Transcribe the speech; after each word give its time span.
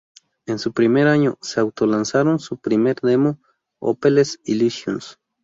En 0.47 0.57
su 0.57 0.73
primer 0.73 1.05
año, 1.07 1.37
se 1.43 1.59
auto-lanzaron 1.59 2.39
su 2.39 2.57
primer 2.57 2.99
demo, 3.03 3.37
"Hopeless 3.79 4.39
Illusions". 4.45 5.19